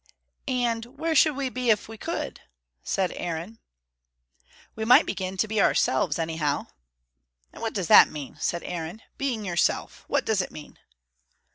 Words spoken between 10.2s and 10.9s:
does it mean?"